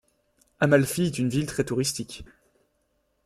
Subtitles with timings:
[0.59, 2.23] Amalfi est une ville très touristique.